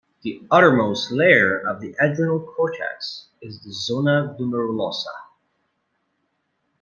[0.23, 5.13] The outermost layer of the adrenal cortex is the zona glomerulosa.